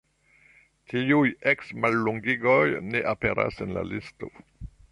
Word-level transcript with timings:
Tiuj 0.93 1.27
eks-mallongigoj 1.51 2.65
ne 2.95 3.05
aperas 3.13 3.63
en 3.67 3.77
la 3.79 3.85
listo. 3.93 4.35